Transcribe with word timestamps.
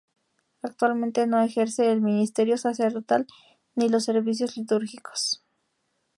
Actualmente 0.63 1.27
no 1.27 1.39
ejerce 1.43 1.91
el 1.91 2.01
ministerio 2.01 2.57
sacerdotal 2.57 3.27
ni 3.75 3.87
los 3.87 4.05
servicios 4.05 4.57
litúrgicos. 4.57 5.43